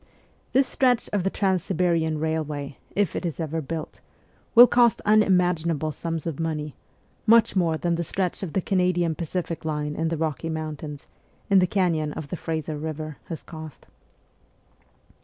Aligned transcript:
This 0.51 0.67
stretch 0.67 1.11
of 1.13 1.23
the 1.23 1.29
Trans 1.29 1.61
Siberian 1.61 2.17
railway 2.19 2.75
if 2.95 3.15
it 3.15 3.23
is 3.23 3.39
ever 3.39 3.61
built 3.61 3.99
will 4.55 4.65
cost 4.65 4.99
unimagin 5.05 5.69
able 5.69 5.91
sums 5.91 6.25
of 6.25 6.39
money: 6.39 6.73
much 7.27 7.55
more 7.55 7.77
than 7.77 7.93
the 7.93 8.03
stretch 8.03 8.41
of 8.41 8.53
the 8.53 8.61
Canadian 8.63 9.13
Pacific 9.13 9.63
line 9.63 9.93
in 9.95 10.07
the 10.07 10.17
Eocky 10.17 10.49
Mountains, 10.51 11.05
in 11.51 11.59
the 11.59 11.67
Canyon 11.67 12.13
of 12.13 12.29
the 12.29 12.35
Fraser 12.35 12.79
Biver, 12.79 13.17
has 13.25 13.43
cost. 13.43 13.85